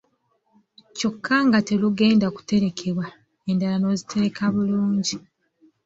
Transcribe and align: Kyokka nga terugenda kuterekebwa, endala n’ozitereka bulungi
Kyokka 0.97 1.35
nga 1.47 1.59
terugenda 1.67 2.27
kuterekebwa, 2.35 3.05
endala 3.49 3.75
n’ozitereka 3.79 4.43
bulungi 4.53 5.15